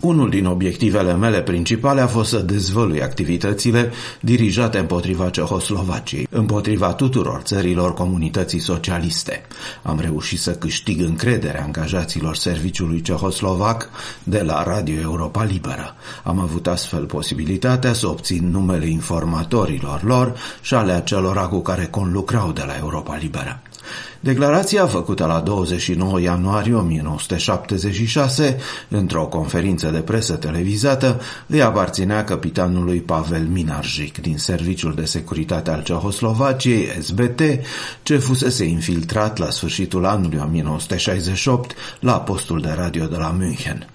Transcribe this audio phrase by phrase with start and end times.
[0.00, 7.40] Unul din obiectivele mele principale a fost să dezvălui activitățile dirijate împotriva Cehoslovaciei, împotriva tuturor
[7.40, 9.42] țărilor comunității socialiste.
[9.82, 13.90] Am reușit să câștig încrederea angajaților serviciului cehoslovac
[14.22, 15.94] de la Radio Europa Liberă.
[16.24, 22.52] Am avut astfel posibilitatea să obțin numele informatorilor lor și ale acelora cu care conlucrau
[22.52, 23.62] de la Europa Liberă.
[24.22, 28.56] Declarația făcută la 29 ianuarie 1976,
[28.88, 35.82] într-o conferință de presă televizată, îi aparținea capitanului Pavel Minarjic din Serviciul de Securitate al
[35.82, 37.40] Cehoslovaciei, SBT,
[38.02, 43.88] ce fusese infiltrat la sfârșitul anului 1968 la postul de radio de la München.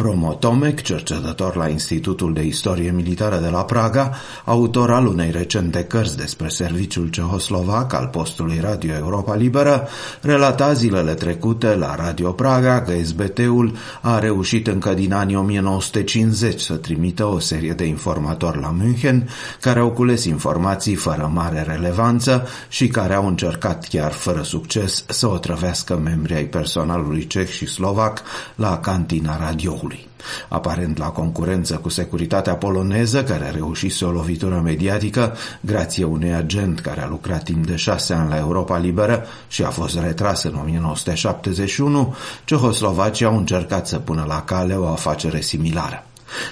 [0.00, 6.16] Promotomec, cercetător la Institutul de Istorie Militară de la Praga, autor al unei recente cărți
[6.16, 9.88] despre serviciul cehoslovac al postului Radio Europa Liberă,
[10.20, 16.74] relata zilele trecute la Radio Praga că SBT-ul a reușit încă din anii 1950 să
[16.74, 19.28] trimită o serie de informatori la München
[19.60, 25.28] care au cules informații fără mare relevanță și care au încercat chiar fără succes să
[25.28, 28.22] otrăvească membrii ai personalului ceh și slovac
[28.54, 29.89] la cantina radioului.
[30.48, 37.02] Aparent la concurență cu securitatea poloneză, care reușise o lovitură mediatică grație unui agent care
[37.02, 42.14] a lucrat timp de șase ani la Europa Liberă și a fost retras în 1971,
[42.44, 46.04] Cehoslovacia au încercat să pună la cale o afacere similară.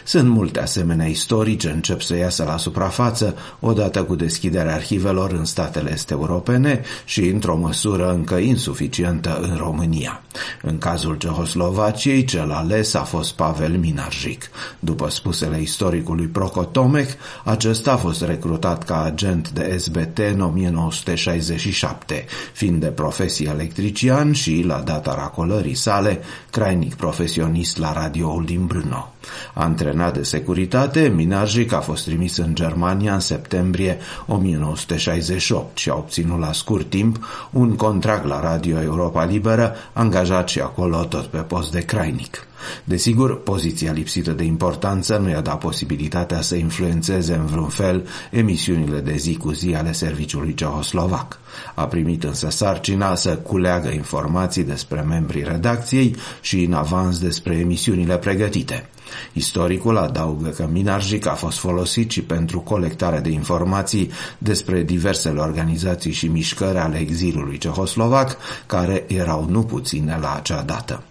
[0.04, 5.44] Sunt multe asemenea istorii ce încep să iasă la suprafață odată cu deschiderea arhivelor în
[5.44, 10.22] statele este europene și într-o măsură încă insuficientă în România.
[10.62, 14.50] În cazul Cehoslovaciei, cel ales a fost Pavel Minarjic.
[14.78, 17.08] După spusele istoricului Procotomec,
[17.44, 24.64] acesta a fost recrutat ca agent de SBT în 1967, fiind de profesie electrician și,
[24.66, 26.20] la data racolării sale,
[26.50, 29.12] crainic profesionist la radioul din Brno.
[29.54, 36.38] Antrenat de securitate, Minarjic a fost trimis în Germania în septembrie 1968 și a obținut
[36.38, 41.72] la scurt timp un contract la Radio Europa Liberă, angajat și acolo tot pe post
[41.72, 42.47] de crainic.
[42.84, 49.00] Desigur, poziția lipsită de importanță nu i-a dat posibilitatea să influențeze în vreun fel emisiunile
[49.00, 51.38] de zi cu zi ale serviciului cehoslovac.
[51.74, 58.18] A primit însă sarcina să culeagă informații despre membrii redacției și în avans despre emisiunile
[58.18, 58.88] pregătite.
[59.32, 66.12] Istoricul adaugă că Minarjic a fost folosit și pentru colectarea de informații despre diversele organizații
[66.12, 68.36] și mișcări ale exilului cehoslovac,
[68.66, 71.02] care erau nu puține la acea dată.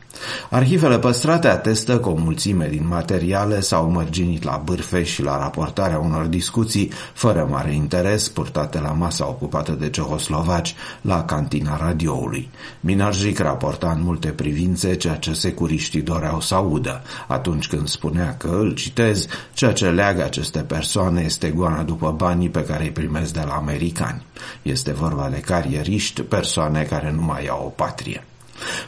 [0.49, 5.99] Arhivele păstrate atestă că o mulțime din materiale s-au mărginit la bârfe și la raportarea
[5.99, 12.49] unor discuții fără mare interes purtate la masa ocupată de cehoslovaci la cantina radioului.
[12.79, 18.47] Minarjic raporta în multe privințe ceea ce securiștii doreau să audă, atunci când spunea că
[18.47, 23.33] îl citez, ceea ce leagă aceste persoane este goana după banii pe care îi primesc
[23.33, 24.25] de la americani.
[24.61, 28.23] Este vorba de carieriști, persoane care nu mai au o patrie.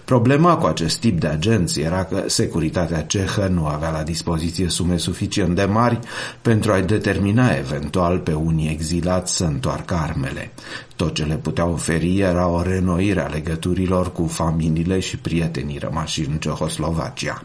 [0.05, 4.97] Problema cu acest tip de agenți era că securitatea cehă nu avea la dispoziție sume
[4.97, 5.99] suficient de mari
[6.41, 10.51] pentru a-i determina eventual pe unii exilați să întoarcă armele.
[10.99, 16.25] Tot ce le putea oferi era o renoire a legăturilor cu familiile și prietenii rămași
[16.25, 17.43] în Cehoslovacia.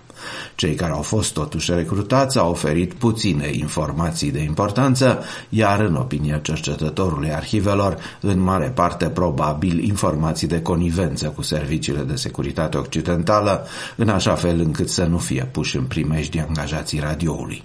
[0.55, 6.39] Cei care au fost totuși recrutați au oferit puține informații de importanță, iar în opinia
[6.39, 13.67] cercetătorului arhivelor, în mare parte probabil informații de conivență cu serviciile de securitate occidentală,
[13.97, 17.63] în așa fel încât să nu fie puși în primești angajații radioului.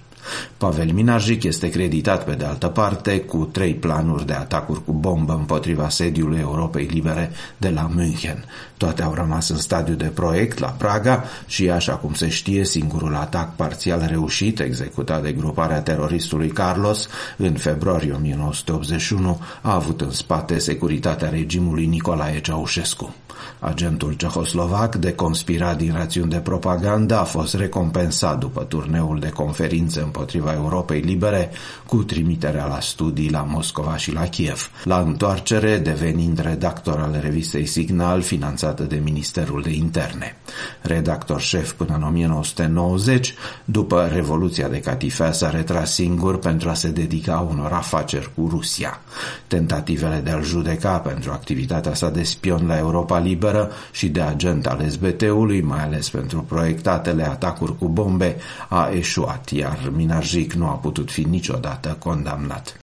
[0.57, 5.33] Pavel Minarjic este creditat pe de altă parte cu trei planuri de atacuri cu bombă
[5.33, 8.45] împotriva sediului Europei Libere de la München.
[8.77, 13.15] Toate au rămas în stadiu de proiect la Praga și, așa cum se știe, singurul
[13.15, 17.07] atac parțial reușit, executat de gruparea teroristului Carlos
[17.37, 23.15] în februarie 1981, a avut în spate securitatea regimului Nicolae Ceaușescu.
[23.59, 29.99] Agentul cehoslovac de conspirat din rațiuni de propagandă a fost recompensat după turneul de conferințe
[29.99, 31.49] împotriva împotriva Europei Libere
[31.85, 34.71] cu trimiterea la studii la Moscova și la Kiev.
[34.83, 40.35] La întoarcere, devenind redactor al revistei Signal, finanțată de Ministerul de Interne.
[40.81, 43.33] Redactor șef până în 1990,
[43.65, 49.01] după Revoluția de Catifea s-a retras singur pentru a se dedica unor afaceri cu Rusia.
[49.47, 54.65] Tentativele de a-l judeca pentru activitatea sa de spion la Europa Liberă și de agent
[54.65, 58.35] al SBT-ului, mai ales pentru proiectatele atacuri cu bombe,
[58.69, 62.79] a eșuat, iar Minarjic nu a putut fi niciodată condamnat.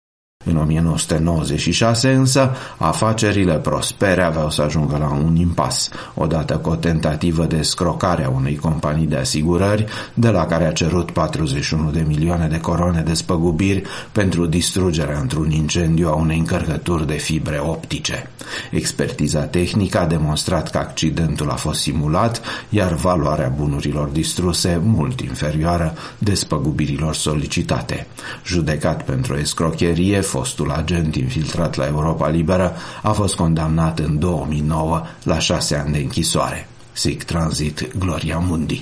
[0.45, 7.45] În 1996 însă, afacerile prospere aveau să ajungă la un impas, odată cu o tentativă
[7.45, 12.47] de scrocare a unei companii de asigurări, de la care a cerut 41 de milioane
[12.47, 18.29] de coroane de spăgubiri pentru distrugerea într-un incendiu a unei încărcături de fibre optice.
[18.71, 25.93] Expertiza tehnică a demonstrat că accidentul a fost simulat, iar valoarea bunurilor distruse mult inferioară
[26.17, 28.07] despăgubirilor solicitate.
[28.45, 35.39] Judecat pentru escrocherie, fostul agent infiltrat la Europa Liberă a fost condamnat în 2009 la
[35.39, 36.67] șase ani de închisoare.
[36.91, 38.81] SIC Transit Gloria Mundi.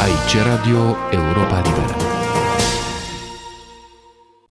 [0.00, 2.07] Aici Radio Europa Liberă.